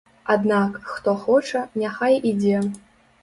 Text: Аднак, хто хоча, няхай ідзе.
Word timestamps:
Аднак, 0.35 0.79
хто 0.93 1.13
хоча, 1.25 1.61
няхай 1.83 2.17
ідзе. 2.33 2.65